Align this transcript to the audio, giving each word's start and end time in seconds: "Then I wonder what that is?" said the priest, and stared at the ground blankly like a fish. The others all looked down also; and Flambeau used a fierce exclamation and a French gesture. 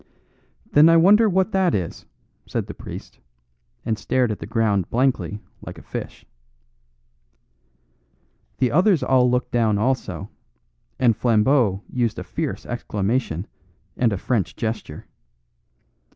"Then 0.71 0.89
I 0.89 0.97
wonder 0.97 1.29
what 1.29 1.51
that 1.51 1.75
is?" 1.75 2.07
said 2.47 2.65
the 2.65 2.73
priest, 2.73 3.19
and 3.85 3.99
stared 3.99 4.31
at 4.31 4.39
the 4.39 4.47
ground 4.47 4.89
blankly 4.89 5.43
like 5.61 5.77
a 5.77 5.83
fish. 5.83 6.25
The 8.57 8.71
others 8.71 9.03
all 9.03 9.29
looked 9.29 9.51
down 9.51 9.77
also; 9.77 10.31
and 10.97 11.15
Flambeau 11.15 11.83
used 11.87 12.17
a 12.17 12.23
fierce 12.23 12.65
exclamation 12.65 13.45
and 13.95 14.11
a 14.11 14.17
French 14.17 14.55
gesture. 14.55 15.05